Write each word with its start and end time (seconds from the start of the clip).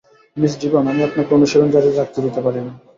Miss 0.37 0.53
Divine, 0.61 0.85
আমি 0.91 1.01
আপনাকে 1.07 1.31
অনুশীলন 1.37 1.69
জারি 1.75 1.89
রাখতে 1.91 2.19
দিতে 2.25 2.39
পারি 2.45 2.59
না। 2.65 2.73